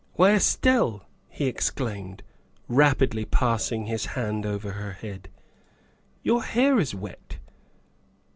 [0.13, 2.23] "Why, Estelle," he exclaimed,
[2.67, 5.29] rapidly passing his hand over her head,"
[6.23, 7.37] your hair is wet!"